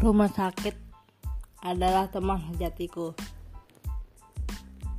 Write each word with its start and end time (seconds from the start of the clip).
Rumah 0.00 0.32
sakit 0.32 0.72
adalah 1.60 2.08
teman 2.08 2.40
sejatiku. 2.48 3.12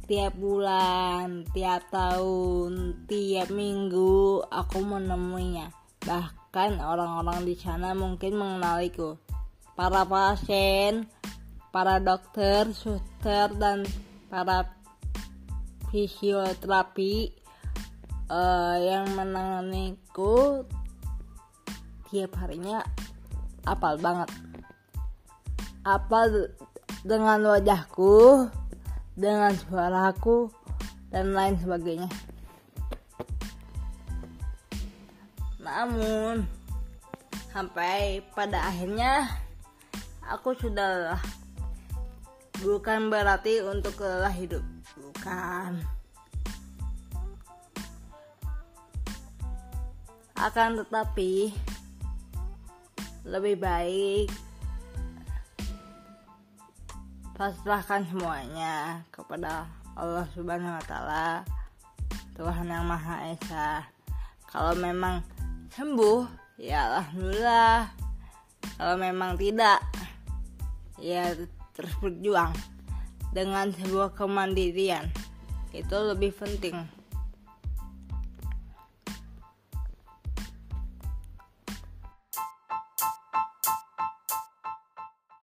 Tiap 0.05 0.37
bulan, 0.37 1.41
tiap 1.57 1.89
tahun, 1.89 3.01
tiap 3.09 3.49
minggu 3.49 4.45
aku 4.45 4.77
menemuinya. 4.85 5.73
Bahkan 6.05 6.77
orang-orang 6.77 7.49
di 7.49 7.57
sana 7.57 7.97
mungkin 7.97 8.37
mengenaliku. 8.37 9.17
Para 9.73 10.05
pasien, 10.05 11.09
para 11.73 11.97
dokter, 11.97 12.69
suster, 12.69 13.57
dan 13.57 13.81
para 14.29 14.69
fisioterapi 15.89 17.33
uh, 18.29 18.77
yang 18.77 19.17
menanganiku 19.17 20.61
tiap 22.13 22.37
harinya 22.37 22.85
apal 23.65 23.97
banget 23.97 24.50
apa 25.81 26.29
dengan 27.01 27.41
wajahku, 27.41 28.45
dengan 29.17 29.53
suaraku, 29.57 30.53
dan 31.09 31.33
lain 31.33 31.57
sebagainya. 31.57 32.09
Namun, 35.61 36.45
sampai 37.53 38.21
pada 38.33 38.69
akhirnya 38.69 39.29
aku 40.25 40.53
sudah. 40.57 41.17
Bukan 42.61 43.09
berarti 43.09 43.57
untuk 43.65 43.97
lelah 44.05 44.33
hidup, 44.37 44.61
bukan. 44.93 45.81
Akan 50.37 50.77
tetapi, 50.77 51.53
lebih 53.25 53.57
baik 53.57 54.29
pasrahkan 57.41 58.05
semuanya 58.05 59.01
kepada 59.09 59.65
Allah 59.97 60.29
Subhanahu 60.37 60.77
wa 60.77 60.85
taala 60.85 61.41
Tuhan 62.37 62.69
yang 62.69 62.85
Maha 62.85 63.33
Esa. 63.33 63.81
Kalau 64.45 64.77
memang 64.77 65.25
sembuh 65.73 66.29
ya 66.61 67.01
alhamdulillah. 67.01 67.89
Kalau 68.77 68.93
memang 68.93 69.41
tidak 69.41 69.81
ya 71.01 71.33
terus 71.73 71.97
berjuang 71.97 72.53
dengan 73.33 73.73
sebuah 73.73 74.13
kemandirian. 74.13 75.09
Itu 75.73 75.97
lebih 75.97 76.37
penting 76.37 76.77